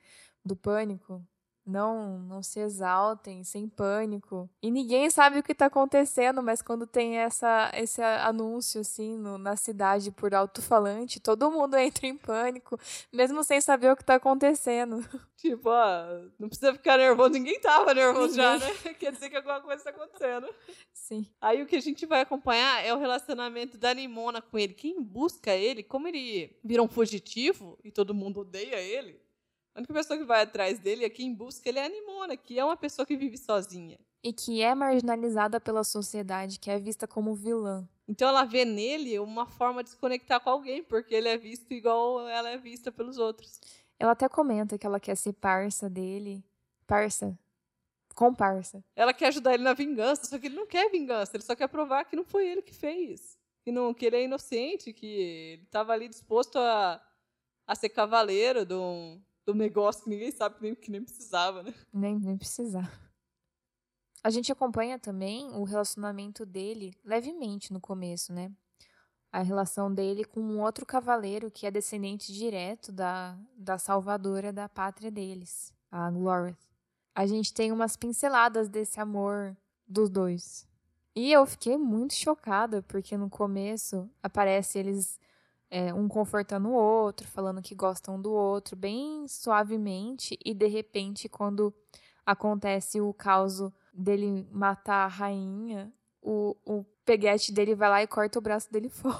do 0.46 0.56
pânico 0.56 1.25
não, 1.65 2.20
não 2.20 2.43
se 2.43 2.60
exaltem, 2.60 3.43
sem 3.43 3.67
pânico. 3.67 4.50
E 4.62 4.70
ninguém 4.70 5.10
sabe 5.10 5.39
o 5.39 5.43
que 5.43 5.53
está 5.53 5.67
acontecendo, 5.67 6.43
mas 6.43 6.62
quando 6.62 6.86
tem 6.86 7.17
essa, 7.17 7.72
esse 7.75 8.01
anúncio 8.01 8.82
assim 8.82 9.17
no, 9.17 9.38
na 9.38 9.55
cidade 9.55 10.12
por 10.12 10.34
alto-falante, 10.34 11.20
todo 11.20 11.51
mundo 11.51 11.75
entra 11.77 12.08
em 12.08 12.17
pânico, 12.17 12.79
mesmo 13.12 13.43
sem 13.43 13.62
saber 13.62 13.91
o 13.91 13.96
que 13.96 14.03
está 14.03 14.15
acontecendo. 14.15 15.03
Tipo, 15.43 15.72
ah, 15.72 16.22
não 16.39 16.48
precisa 16.48 16.72
ficar 16.72 16.98
nervoso, 16.98 17.32
ninguém 17.32 17.60
tava 17.60 17.93
nervoso 17.93 18.38
ninguém. 18.38 18.38
já, 18.38 18.58
né? 18.60 18.74
Quer 18.98 19.12
dizer 19.12 19.29
que 19.29 19.36
alguma 19.36 19.60
coisa 19.60 19.75
está 19.75 19.89
acontecendo. 19.89 20.48
Sim. 20.93 21.27
Aí 21.41 21.62
o 21.62 21.65
que 21.65 21.75
a 21.75 21.82
gente 21.82 22.05
vai 22.05 22.22
acompanhar 22.22 22.82
é 22.82 22.93
o 22.93 22.98
relacionamento 22.98 23.77
da 23.77 23.93
Nimona 23.93 24.41
com 24.41 24.58
ele. 24.58 24.74
Quem 24.74 25.03
busca 25.03 25.51
ele, 25.51 25.84
como 25.84 26.08
ele 26.08 26.58
vira 26.63 26.82
um 26.82 26.88
fugitivo 26.88 27.77
e 27.84 27.91
todo 27.91 28.13
mundo 28.13 28.39
odeia 28.39 28.79
ele, 28.79 29.20
a 29.75 29.80
única 29.80 29.94
pessoa 29.94 30.20
que 30.20 30.25
vai 30.25 30.44
atrás 30.44 30.80
dele, 30.80 31.03
é 31.03 31.10
quem 31.10 31.34
busca 31.34 31.68
ele 31.68 31.80
é 31.80 31.86
a 31.86 31.89
Nimona, 31.89 32.38
que 32.38 32.60
é 32.60 32.63
uma 32.63 32.77
pessoa 32.77 33.06
que 33.06 33.18
vive 33.18 33.38
sozinha. 33.38 33.98
E 34.24 34.32
que 34.32 34.62
é 34.62 34.75
marginalizada 34.75 35.60
pela 35.60 35.84
sociedade, 35.84 36.60
que 36.60 36.70
é 36.70 36.77
vista 36.80 37.08
como 37.08 37.34
vilã. 37.34 37.88
Então 38.08 38.27
ela 38.27 38.44
vê 38.44 38.65
nele 38.65 39.18
uma 39.20 39.48
forma 39.48 39.84
de 39.84 39.89
se 39.89 39.98
conectar 39.98 40.39
com 40.39 40.50
alguém, 40.50 40.84
porque 40.84 41.15
ele 41.15 41.27
é 41.27 41.38
visto 41.38 41.72
igual 41.72 42.27
ela 42.27 42.50
é 42.50 42.58
vista 42.58 42.92
pelos 42.92 43.18
outros. 43.18 43.60
Ela 43.98 44.12
até 44.12 44.30
comenta 44.30 44.77
que 44.77 44.86
ela 44.86 45.00
quer 45.00 45.15
ser 45.15 45.34
parça 45.34 45.89
dele. 45.89 46.44
Parça. 46.86 47.38
Comparsa. 48.13 48.84
Ela 48.96 49.13
quer 49.13 49.27
ajudar 49.27 49.56
ele 49.56 49.63
na 49.63 49.74
vingança, 49.74 50.25
só 50.25 50.38
que 50.38 50.48
ele 50.48 50.56
não 50.56 50.68
quer 50.68 50.92
vingança, 50.92 51.36
ele 51.36 51.44
só 51.44 51.56
quer 51.56 51.68
provar 51.68 52.06
que 52.06 52.15
não 52.15 52.24
foi 52.24 52.48
ele 52.48 52.62
que 52.62 52.74
fez. 52.74 53.39
Que, 53.63 53.72
não, 53.72 53.94
que 53.94 54.06
ele 54.06 54.18
é 54.18 54.24
inocente, 54.24 54.94
que 54.94 55.08
ele 55.08 55.63
estava 55.63 55.94
ali 55.94 56.08
disposto 56.08 56.60
a, 56.60 57.01
a 57.65 57.75
ser 57.75 57.89
cavaleiro 57.89 58.65
de 58.65 58.74
um, 58.74 59.20
do 59.46 59.54
negócio 59.54 60.04
que 60.04 60.10
ninguém 60.10 60.32
sabe 60.32 60.56
que 60.56 60.62
nem, 60.62 60.76
que 60.76 60.92
nem 60.92 61.04
precisava, 61.04 61.64
né? 61.64 61.74
Nem, 61.94 62.20
nem 62.20 62.38
precisava. 62.38 62.92
A 64.24 64.30
gente 64.30 64.52
acompanha 64.52 64.98
também 64.98 65.50
o 65.54 65.64
relacionamento 65.64 66.46
dele 66.46 66.94
levemente 67.04 67.74
no 67.74 67.82
começo, 67.82 68.32
né? 68.32 68.52
a 69.34 69.42
relação 69.42 69.92
dele 69.92 70.24
com 70.24 70.40
um 70.40 70.62
outro 70.62 70.86
cavaleiro 70.86 71.50
que 71.50 71.66
é 71.66 71.72
descendente 71.72 72.32
direto 72.32 72.92
da, 72.92 73.36
da 73.58 73.80
salvadora 73.80 74.54
da 74.54 74.70
pátria 74.70 75.10
deles, 75.10 75.74
a 75.92 76.12
Glorith. 76.12 76.56
A 77.16 77.26
gente 77.26 77.52
tem 77.52 77.72
umas 77.72 77.98
pinceladas 77.98 78.70
desse 78.70 79.00
amor 79.00 79.58
dos 79.88 80.08
dois. 80.08 80.68
E 81.16 81.32
eu 81.32 81.48
fiquei 81.48 81.78
muito 81.78 82.14
chocada, 82.14 82.84
porque 82.84 83.18
no 83.18 83.28
começo 83.28 84.08
aparece 84.22 84.78
eles 84.78 85.20
é, 85.74 85.92
um 85.92 86.08
confortando 86.08 86.70
o 86.70 86.74
outro, 86.74 87.27
falando 87.27 87.60
que 87.60 87.74
gostam 87.74 88.22
do 88.22 88.32
outro, 88.32 88.75
bem 88.75 89.27
suavemente, 89.27 90.38
e 90.46 90.53
de 90.53 90.68
repente, 90.68 91.27
quando 91.27 91.74
acontece 92.24 93.01
o 93.01 93.12
caos 93.12 93.60
dele 93.92 94.48
matar 94.51 95.06
a 95.06 95.08
rainha, 95.08 95.92
o, 96.22 96.56
o 96.63 96.86
peguete 97.03 97.51
dele 97.51 97.74
vai 97.74 97.89
lá 97.89 98.03
e 98.03 98.08
corta 98.08 98.38
o 98.38 98.42
braço 98.42 98.72
dele 98.72 98.88
fora. 98.94 99.18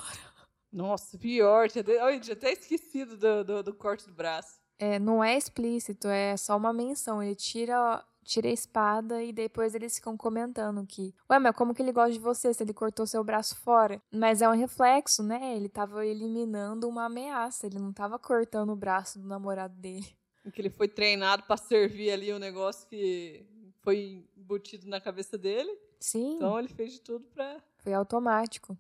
Nossa, 0.72 1.18
pior. 1.18 1.70
Tinha, 1.70 1.84
eu 1.84 2.22
tinha 2.22 2.36
até 2.36 2.54
esquecido 2.54 3.18
do, 3.18 3.44
do, 3.44 3.64
do 3.64 3.74
corte 3.74 4.06
do 4.06 4.14
braço. 4.14 4.60
É, 4.78 5.00
não 5.00 5.24
é 5.24 5.36
explícito, 5.36 6.08
é 6.08 6.38
só 6.38 6.56
uma 6.56 6.72
menção. 6.72 7.22
Ele 7.22 7.36
tira 7.36 8.06
tira 8.24 8.48
a 8.48 8.52
espada 8.52 9.22
e 9.24 9.32
depois 9.32 9.76
eles 9.76 9.96
ficam 9.96 10.18
comentando 10.18 10.86
que, 10.86 11.14
ué, 11.30 11.40
mas 11.40 11.56
como 11.56 11.74
que 11.74 11.82
ele 11.82 11.92
gosta 11.92 12.14
de 12.14 12.20
você 12.20 12.54
se 12.54 12.64
ele 12.64 12.74
cortou 12.74 13.06
seu 13.06 13.24
braço 13.24 13.56
fora? 13.58 14.02
Mas 14.12 14.42
é 14.42 14.50
um 14.50 14.56
reflexo, 14.56 15.22
né? 15.22 15.56
Ele 15.56 15.70
tava 15.70 16.06
eliminando 16.06 16.88
uma 16.88 17.06
ameaça, 17.06 17.68
ele 17.68 17.80
não 17.80 17.94
tava 17.94 18.18
cortando 18.18 18.72
o 18.72 18.76
braço 18.76 19.20
do 19.20 19.28
namorado 19.28 19.76
dele. 19.76 20.08
Que 20.54 20.60
ele 20.60 20.70
foi 20.70 20.90
treinado 20.90 21.44
para 21.44 21.56
servir 21.56 22.12
ali 22.12 22.34
o 22.34 22.36
um 22.36 22.40
negócio 22.40 22.86
que 22.90 23.46
foi 23.82 24.28
embutido 24.36 24.90
na 24.90 25.00
cabeça 25.00 25.38
dele. 25.38 25.72
Sim. 26.02 26.36
Então 26.36 26.60
ele 26.60 26.68
fez 26.68 26.92
de 26.92 27.00
tudo 27.00 27.26
para 27.34 27.64
Foi 27.78 27.94
automático. 27.94 28.78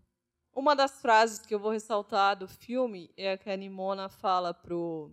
Uma 0.54 0.76
das 0.76 1.02
frases 1.02 1.40
que 1.40 1.56
eu 1.56 1.60
vou 1.60 1.72
ressaltar 1.72 2.38
do 2.38 2.48
filme 2.48 3.10
é 3.18 3.32
a 3.32 3.38
que 3.38 3.50
a 3.50 3.56
Nimona 3.56 4.08
fala 4.08 4.54
pro 4.54 5.10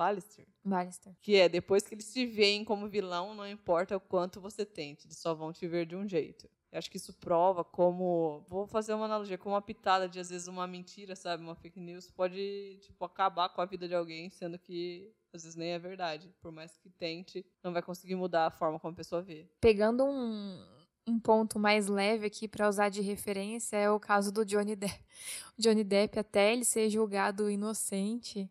Ballister. 0.00 0.46
Ballister. 0.64 1.14
Que 1.20 1.36
é, 1.36 1.46
depois 1.46 1.86
que 1.86 1.94
eles 1.94 2.10
te 2.10 2.24
veem 2.24 2.64
como 2.64 2.88
vilão, 2.88 3.34
não 3.34 3.46
importa 3.46 3.98
o 3.98 4.00
quanto 4.00 4.40
você 4.40 4.64
tente, 4.64 5.06
eles 5.06 5.18
só 5.18 5.34
vão 5.34 5.52
te 5.52 5.68
ver 5.68 5.84
de 5.84 5.94
um 5.94 6.08
jeito. 6.08 6.48
Eu 6.72 6.78
acho 6.78 6.90
que 6.90 6.96
isso 6.96 7.12
prova 7.12 7.62
como. 7.62 8.42
Vou 8.48 8.66
fazer 8.66 8.94
uma 8.94 9.04
analogia, 9.04 9.36
como 9.36 9.54
uma 9.54 9.60
pitada 9.60 10.08
de, 10.08 10.18
às 10.18 10.30
vezes, 10.30 10.46
uma 10.46 10.66
mentira, 10.66 11.14
sabe? 11.14 11.42
Uma 11.42 11.54
fake 11.54 11.78
news 11.78 12.10
pode, 12.10 12.78
tipo, 12.80 13.04
acabar 13.04 13.50
com 13.50 13.60
a 13.60 13.66
vida 13.66 13.86
de 13.86 13.94
alguém, 13.94 14.30
sendo 14.30 14.58
que 14.58 15.12
às 15.34 15.42
vezes 15.42 15.56
nem 15.56 15.72
é 15.72 15.78
verdade. 15.78 16.32
Por 16.40 16.50
mais 16.50 16.78
que 16.78 16.88
tente, 16.88 17.44
não 17.62 17.72
vai 17.72 17.82
conseguir 17.82 18.14
mudar 18.14 18.46
a 18.46 18.50
forma 18.50 18.80
como 18.80 18.94
a 18.94 18.96
pessoa 18.96 19.20
vê. 19.20 19.50
Pegando 19.60 20.04
um, 20.04 20.64
um 21.06 21.20
ponto 21.20 21.58
mais 21.58 21.88
leve 21.88 22.24
aqui 22.24 22.48
para 22.48 22.68
usar 22.68 22.88
de 22.88 23.02
referência 23.02 23.76
é 23.76 23.90
o 23.90 24.00
caso 24.00 24.32
do 24.32 24.46
Johnny 24.46 24.76
Depp. 24.76 25.04
O 25.58 25.62
Johnny 25.62 25.84
Depp, 25.84 26.18
até 26.18 26.52
ele 26.52 26.64
ser 26.64 26.88
julgado 26.88 27.50
inocente, 27.50 28.48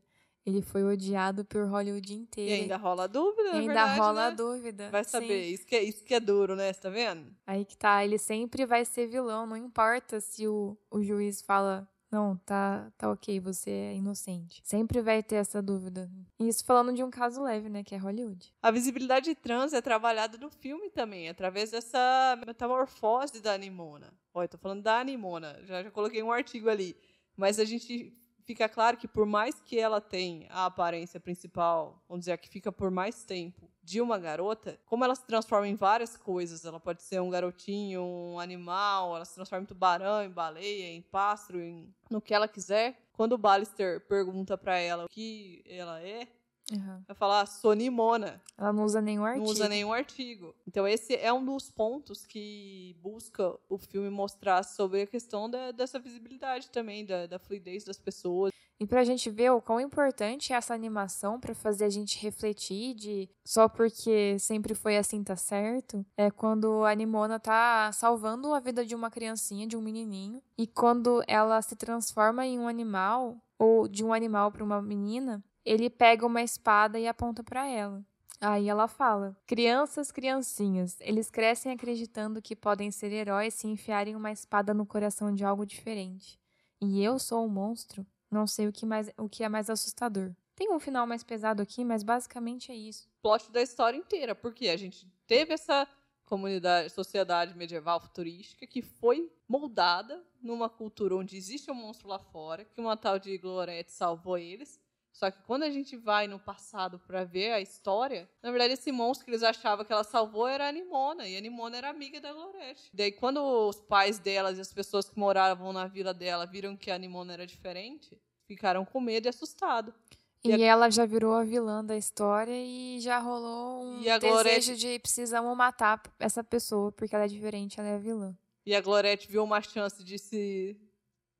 ele 0.49 0.61
foi 0.61 0.83
odiado 0.83 1.45
por 1.45 1.65
Hollywood 1.65 2.13
inteiro. 2.13 2.49
E 2.49 2.61
ainda 2.61 2.77
rola 2.77 3.07
dúvida, 3.07 3.49
e 3.49 3.59
ainda 3.59 3.73
verdade, 3.73 3.99
rola 3.99 4.29
né? 4.29 4.35
dúvida. 4.35 4.89
Vai 4.89 5.03
saber. 5.03 5.45
Isso 5.45 5.65
que, 5.65 5.75
é, 5.75 5.83
isso 5.83 6.03
que 6.03 6.13
é 6.13 6.19
duro, 6.19 6.55
né? 6.55 6.73
Você 6.73 6.81
tá 6.81 6.89
vendo? 6.89 7.27
Aí 7.45 7.63
que 7.63 7.77
tá. 7.77 8.03
Ele 8.03 8.17
sempre 8.17 8.65
vai 8.65 8.83
ser 8.83 9.07
vilão. 9.07 9.45
Não 9.45 9.55
importa 9.55 10.19
se 10.19 10.47
o, 10.47 10.77
o 10.89 11.01
juiz 11.01 11.41
fala. 11.41 11.87
Não, 12.11 12.37
tá, 12.37 12.91
tá 12.97 13.11
ok, 13.11 13.39
você 13.39 13.69
é 13.69 13.93
inocente. 13.93 14.61
Sempre 14.63 14.99
vai 14.99 15.21
ter 15.21 15.35
essa 15.35 15.61
dúvida. 15.61 16.09
Isso 16.39 16.65
falando 16.65 16.91
de 16.91 17.03
um 17.03 17.11
caso 17.11 17.43
leve, 17.43 17.69
né? 17.69 17.83
Que 17.83 17.93
é 17.93 17.99
Hollywood. 17.99 18.51
A 18.63 18.71
visibilidade 18.71 19.35
trans 19.35 19.73
é 19.73 19.81
trabalhada 19.81 20.35
no 20.39 20.49
filme 20.49 20.89
também, 20.89 21.29
através 21.29 21.69
dessa 21.69 22.35
metamorfose 22.47 23.39
da 23.39 23.53
Animona. 23.53 24.11
Olha, 24.33 24.45
eu 24.45 24.49
tô 24.49 24.57
falando 24.57 24.81
da 24.81 24.99
Animona. 24.99 25.59
Já, 25.65 25.83
já 25.83 25.91
coloquei 25.91 26.23
um 26.23 26.31
artigo 26.31 26.67
ali. 26.67 26.97
Mas 27.37 27.59
a 27.59 27.63
gente 27.63 28.11
fica 28.49 28.67
claro 28.67 28.97
que 28.97 29.07
por 29.07 29.27
mais 29.27 29.61
que 29.61 29.77
ela 29.77 30.01
tenha 30.01 30.47
a 30.49 30.65
aparência 30.65 31.19
principal, 31.19 32.03
vamos 32.09 32.21
dizer, 32.21 32.31
a 32.31 32.37
que 32.37 32.49
fica 32.49 32.71
por 32.71 32.89
mais 32.89 33.23
tempo, 33.23 33.69
de 33.83 34.01
uma 34.01 34.17
garota, 34.17 34.79
como 34.87 35.05
ela 35.05 35.13
se 35.13 35.23
transforma 35.23 35.67
em 35.67 35.75
várias 35.75 36.17
coisas, 36.17 36.65
ela 36.65 36.79
pode 36.79 37.03
ser 37.03 37.21
um 37.21 37.29
garotinho, 37.29 38.01
um 38.01 38.39
animal, 38.39 39.15
ela 39.15 39.23
se 39.23 39.35
transforma 39.35 39.61
em 39.61 39.67
tubarão, 39.67 40.23
em 40.23 40.31
baleia, 40.31 40.91
em 40.91 40.99
pássaro, 40.99 41.61
em 41.61 41.93
no 42.09 42.19
que 42.19 42.33
ela 42.33 42.47
quiser. 42.47 42.99
Quando 43.13 43.33
o 43.33 43.37
Ballister 43.37 44.01
pergunta 44.07 44.57
para 44.57 44.79
ela 44.79 45.05
o 45.05 45.09
que 45.09 45.61
ela 45.67 46.01
é, 46.01 46.27
Uhum. 46.71 47.01
vai 47.07 47.15
falar 47.15 47.45
sonimona. 47.45 48.41
Ela 48.57 48.73
não 48.73 48.83
usa 48.83 49.01
nenhum 49.01 49.25
artigo. 49.25 49.45
Não 49.45 49.51
usa 49.51 49.69
nenhum 49.69 49.93
artigo. 49.93 50.55
Então, 50.67 50.87
esse 50.87 51.15
é 51.15 51.31
um 51.31 51.43
dos 51.43 51.69
pontos 51.69 52.25
que 52.25 52.95
busca 53.01 53.57
o 53.67 53.77
filme 53.77 54.09
mostrar 54.09 54.63
sobre 54.63 55.01
a 55.01 55.07
questão 55.07 55.49
da, 55.49 55.71
dessa 55.71 55.99
visibilidade 55.99 56.69
também, 56.69 57.05
da, 57.05 57.25
da 57.27 57.39
fluidez 57.39 57.83
das 57.83 57.97
pessoas. 57.97 58.51
E 58.81 58.87
pra 58.87 59.03
gente 59.03 59.29
ver 59.29 59.51
o 59.51 59.61
quão 59.61 59.81
importante 59.81 60.53
é 60.53 60.55
essa 60.55 60.73
animação 60.73 61.37
para 61.37 61.53
fazer 61.53 61.83
a 61.83 61.89
gente 61.89 62.17
refletir 62.17 62.95
de 62.95 63.29
só 63.43 63.67
porque 63.67 64.39
sempre 64.39 64.73
foi 64.73 64.95
assim 64.95 65.21
tá 65.21 65.35
certo, 65.35 66.05
é 66.15 66.31
quando 66.31 66.85
a 66.85 66.95
Nimona 66.95 67.39
tá 67.39 67.91
salvando 67.91 68.53
a 68.53 68.59
vida 68.61 68.85
de 68.85 68.95
uma 68.95 69.11
criancinha, 69.11 69.67
de 69.67 69.75
um 69.75 69.81
menininho, 69.81 70.41
e 70.57 70.65
quando 70.65 71.21
ela 71.27 71.61
se 71.61 71.75
transforma 71.75 72.45
em 72.45 72.57
um 72.57 72.69
animal 72.69 73.35
ou 73.57 73.85
de 73.85 74.05
um 74.05 74.13
animal 74.13 74.49
para 74.49 74.63
uma 74.63 74.81
menina, 74.81 75.43
ele 75.65 75.89
pega 75.89 76.25
uma 76.25 76.41
espada 76.41 76.99
e 76.99 77.07
aponta 77.07 77.43
para 77.43 77.67
ela. 77.67 78.03
Aí 78.41 78.69
ela 78.69 78.87
fala: 78.87 79.35
Crianças, 79.45 80.11
criancinhas, 80.11 80.97
eles 81.01 81.29
crescem 81.29 81.71
acreditando 81.71 82.41
que 82.41 82.55
podem 82.55 82.89
ser 82.91 83.11
heróis 83.11 83.53
se 83.53 83.67
enfiarem 83.67 84.15
uma 84.15 84.31
espada 84.31 84.73
no 84.73 84.85
coração 84.85 85.33
de 85.33 85.43
algo 85.43 85.65
diferente. 85.65 86.39
E 86.81 87.03
eu 87.03 87.19
sou 87.19 87.45
um 87.45 87.49
monstro, 87.49 88.05
não 88.31 88.47
sei 88.47 88.67
o 88.67 88.71
que, 88.71 88.85
mais, 88.85 89.11
o 89.17 89.27
que 89.27 89.43
é 89.43 89.49
mais 89.49 89.69
assustador. 89.69 90.31
Tem 90.55 90.71
um 90.73 90.79
final 90.79 91.05
mais 91.05 91.23
pesado 91.23 91.61
aqui, 91.61 91.83
mas 91.83 92.03
basicamente 92.03 92.71
é 92.71 92.75
isso. 92.75 93.09
Plot 93.21 93.51
da 93.51 93.61
história 93.61 93.97
inteira, 93.97 94.33
porque 94.33 94.69
a 94.69 94.77
gente 94.77 95.05
teve 95.27 95.53
essa 95.53 95.87
comunidade, 96.25 96.89
sociedade 96.91 97.57
medieval 97.57 97.99
futurística 97.99 98.67
que 98.67 98.81
foi 98.81 99.31
moldada 99.47 100.23
numa 100.41 100.69
cultura 100.69 101.15
onde 101.15 101.35
existe 101.35 101.71
um 101.71 101.73
monstro 101.73 102.07
lá 102.07 102.19
fora, 102.19 102.63
que 102.63 102.79
uma 102.79 102.95
tal 102.95 103.17
de 103.17 103.37
Glorette 103.37 103.91
salvou 103.91 104.37
eles. 104.37 104.79
Só 105.19 105.29
que 105.29 105.43
quando 105.43 105.63
a 105.63 105.69
gente 105.69 105.97
vai 105.97 106.27
no 106.27 106.39
passado 106.39 106.97
para 106.97 107.25
ver 107.25 107.51
a 107.51 107.59
história, 107.59 108.29
na 108.41 108.51
verdade 108.51 108.75
esse 108.75 108.89
monstro 108.89 109.25
que 109.25 109.31
eles 109.31 109.43
achavam 109.43 109.83
que 109.83 109.91
ela 109.91 110.05
salvou 110.05 110.47
era 110.47 110.69
a 110.69 110.71
Nimona, 110.71 111.27
e 111.27 111.35
a 111.35 111.41
Nimona 111.41 111.75
era 111.75 111.89
amiga 111.89 112.21
da 112.21 112.31
Glorete. 112.31 112.89
Daí 112.93 113.11
quando 113.11 113.43
os 113.43 113.81
pais 113.81 114.17
delas 114.17 114.57
e 114.57 114.61
as 114.61 114.71
pessoas 114.71 115.09
que 115.09 115.19
moravam 115.19 115.73
na 115.73 115.87
vila 115.87 116.13
dela 116.13 116.45
viram 116.45 116.77
que 116.77 116.89
a 116.89 116.97
Nimona 116.97 117.33
era 117.33 117.45
diferente, 117.45 118.17
ficaram 118.47 118.85
com 118.85 119.01
medo 119.01 119.25
e 119.25 119.27
assustados. 119.27 119.93
E, 120.41 120.51
e 120.51 120.63
a... 120.63 120.67
ela 120.67 120.89
já 120.89 121.05
virou 121.05 121.33
a 121.33 121.43
vilã 121.43 121.83
da 121.83 121.97
história 121.97 122.55
e 122.55 123.01
já 123.01 123.19
rolou 123.19 123.83
um 123.83 123.99
desejo 123.99 124.21
Glorete... 124.21 124.77
de 124.77 124.99
precisamos 124.99 125.57
matar 125.57 126.01
essa 126.17 126.41
pessoa 126.41 126.93
porque 126.93 127.13
ela 127.13 127.25
é 127.25 127.27
diferente, 127.27 127.77
ela 127.77 127.89
é 127.89 127.95
a 127.95 127.99
vilã. 127.99 128.33
E 128.65 128.73
a 128.73 128.79
Glorete 128.79 129.29
viu 129.29 129.43
uma 129.43 129.61
chance 129.61 130.01
de 130.01 130.17
se 130.17 130.79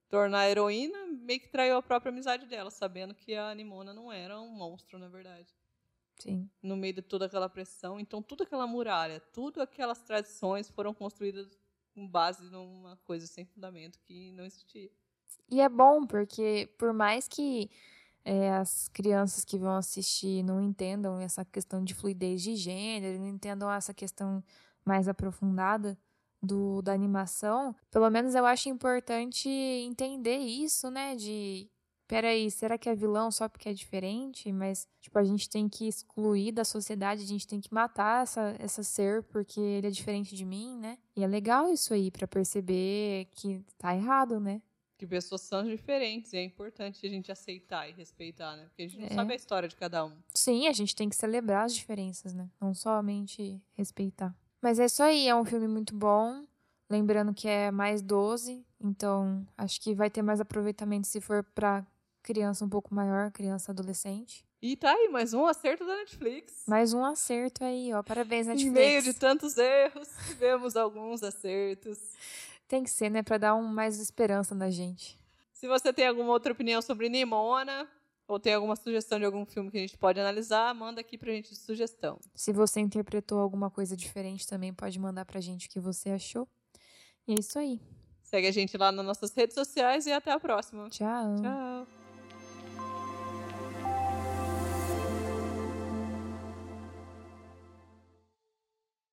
tornar 0.09 0.49
heroína, 0.49 0.97
meio 1.05 1.39
que 1.39 1.47
traiu 1.47 1.77
a 1.77 1.83
própria 1.83 2.11
amizade 2.11 2.45
dela, 2.47 2.71
sabendo 2.71 3.13
que 3.13 3.35
a 3.35 3.53
Nimona 3.53 3.93
não 3.93 4.11
era 4.11 4.39
um 4.41 4.49
monstro, 4.49 4.97
na 4.97 5.07
verdade. 5.07 5.55
Sim. 6.17 6.49
No 6.61 6.75
meio 6.75 6.95
de 6.95 7.01
toda 7.01 7.27
aquela 7.27 7.47
pressão. 7.47 7.99
Então, 7.99 8.21
toda 8.21 8.43
aquela 8.43 8.67
muralha, 8.67 9.21
tudo 9.31 9.61
aquelas 9.61 10.01
tradições 10.01 10.69
foram 10.69 10.93
construídas 10.93 11.57
com 11.93 12.07
base 12.07 12.49
numa 12.49 12.97
coisa 12.97 13.25
sem 13.27 13.45
fundamento 13.45 13.99
que 13.99 14.31
não 14.33 14.43
existia. 14.43 14.91
E 15.49 15.61
é 15.61 15.69
bom, 15.69 16.05
porque 16.05 16.69
por 16.77 16.91
mais 16.91 17.27
que 17.27 17.69
é, 18.25 18.51
as 18.51 18.89
crianças 18.89 19.45
que 19.45 19.57
vão 19.57 19.75
assistir 19.75 20.43
não 20.43 20.61
entendam 20.61 21.19
essa 21.19 21.45
questão 21.45 21.83
de 21.83 21.93
fluidez 21.93 22.41
de 22.41 22.55
gênero, 22.55 23.19
não 23.19 23.27
entendam 23.27 23.71
essa 23.71 23.93
questão 23.93 24.43
mais 24.83 25.07
aprofundada, 25.07 25.97
do, 26.41 26.81
da 26.81 26.93
animação, 26.93 27.75
pelo 27.91 28.09
menos 28.09 28.35
eu 28.35 28.45
acho 28.45 28.69
importante 28.69 29.49
entender 29.49 30.37
isso, 30.37 30.89
né? 30.89 31.15
De 31.15 31.69
peraí, 32.09 32.49
será 32.49 32.75
que 32.75 32.89
é 32.89 32.95
vilão 32.95 33.29
só 33.29 33.47
porque 33.47 33.69
é 33.69 33.73
diferente? 33.73 34.51
Mas, 34.51 34.87
tipo, 34.99 35.17
a 35.19 35.23
gente 35.23 35.47
tem 35.47 35.69
que 35.69 35.87
excluir 35.87 36.51
da 36.51 36.65
sociedade, 36.65 37.21
a 37.21 37.27
gente 37.27 37.47
tem 37.47 37.61
que 37.61 37.71
matar 37.71 38.23
essa, 38.23 38.55
essa 38.57 38.81
ser 38.81 39.21
porque 39.23 39.59
ele 39.59 39.87
é 39.87 39.91
diferente 39.91 40.35
de 40.35 40.43
mim, 40.43 40.75
né? 40.79 40.97
E 41.15 41.23
é 41.23 41.27
legal 41.27 41.71
isso 41.71 41.93
aí 41.93 42.09
para 42.09 42.27
perceber 42.27 43.27
que 43.31 43.63
tá 43.77 43.95
errado, 43.95 44.39
né? 44.39 44.59
Que 44.97 45.05
pessoas 45.05 45.41
são 45.41 45.63
diferentes 45.63 46.33
e 46.33 46.37
é 46.37 46.43
importante 46.43 47.05
a 47.05 47.09
gente 47.09 47.31
aceitar 47.31 47.87
e 47.87 47.93
respeitar, 47.93 48.57
né? 48.57 48.65
Porque 48.65 48.81
a 48.81 48.87
gente 48.87 48.99
não 48.99 49.07
é. 49.07 49.13
sabe 49.13 49.33
a 49.33 49.35
história 49.35 49.69
de 49.69 49.75
cada 49.75 50.03
um. 50.03 50.17
Sim, 50.33 50.67
a 50.67 50.73
gente 50.73 50.95
tem 50.95 51.07
que 51.07 51.15
celebrar 51.15 51.65
as 51.65 51.75
diferenças, 51.75 52.33
né? 52.33 52.49
Não 52.59 52.73
somente 52.73 53.61
respeitar. 53.73 54.35
Mas 54.61 54.79
é 54.79 54.85
isso 54.85 55.01
aí, 55.01 55.27
é 55.27 55.35
um 55.35 55.45
filme 55.45 55.67
muito 55.67 55.95
bom. 55.95 56.43
Lembrando 56.89 57.33
que 57.33 57.47
é 57.47 57.69
mais 57.69 58.01
12, 58.01 58.65
então 58.81 59.47
acho 59.57 59.79
que 59.79 59.93
vai 59.93 60.09
ter 60.09 60.21
mais 60.21 60.41
aproveitamento 60.41 61.07
se 61.07 61.21
for 61.21 61.43
para 61.43 61.85
criança 62.23 62.65
um 62.65 62.69
pouco 62.69 62.93
maior, 62.93 63.31
criança 63.31 63.71
adolescente. 63.71 64.43
E 64.61 64.75
tá 64.75 64.91
aí, 64.91 65.07
mais 65.07 65.33
um 65.33 65.45
acerto 65.45 65.85
da 65.85 65.95
Netflix. 65.95 66.63
Mais 66.67 66.93
um 66.93 67.05
acerto 67.05 67.63
aí, 67.63 67.93
ó. 67.93 68.03
Parabéns, 68.03 68.47
Netflix. 68.47 68.69
Em 68.69 68.73
meio 68.73 69.01
de 69.01 69.13
tantos 69.13 69.57
erros, 69.57 70.09
tivemos 70.27 70.75
alguns 70.75 71.23
acertos. 71.23 71.97
Tem 72.67 72.83
que 72.83 72.89
ser, 72.89 73.09
né? 73.09 73.23
Pra 73.23 73.37
dar 73.37 73.55
um, 73.55 73.63
mais 73.63 73.99
esperança 73.99 74.53
na 74.53 74.69
gente. 74.69 75.17
Se 75.53 75.67
você 75.67 75.93
tem 75.93 76.07
alguma 76.07 76.31
outra 76.31 76.51
opinião 76.51 76.81
sobre 76.81 77.07
Nimona, 77.07 77.87
ou 78.29 78.39
tem 78.39 78.53
alguma 78.53 78.75
sugestão 78.75 79.17
de 79.17 79.25
algum 79.25 79.43
filme 79.43 79.71
que 79.71 79.77
a 79.77 79.81
gente 79.81 79.97
pode 79.97 80.19
analisar, 80.19 80.73
manda 80.75 81.01
aqui 81.01 81.17
pra 81.17 81.31
gente 81.31 81.49
de 81.49 81.57
sugestão. 81.57 82.19
Se 82.35 82.53
você 82.53 82.79
interpretou 82.79 83.39
alguma 83.39 83.71
coisa 83.71 83.97
diferente 83.97 84.47
também, 84.47 84.71
pode 84.71 84.99
mandar 84.99 85.25
pra 85.25 85.41
gente 85.41 85.67
o 85.67 85.69
que 85.69 85.79
você 85.79 86.11
achou. 86.11 86.47
E 87.27 87.33
é 87.33 87.39
isso 87.39 87.57
aí. 87.57 87.81
Segue 88.21 88.45
a 88.45 88.51
gente 88.51 88.77
lá 88.77 88.91
nas 88.91 89.03
nossas 89.03 89.33
redes 89.33 89.55
sociais 89.55 90.05
e 90.05 90.11
até 90.11 90.31
a 90.31 90.39
próxima. 90.39 90.87
Tchau. 90.89 91.41
Tchau. 91.41 91.98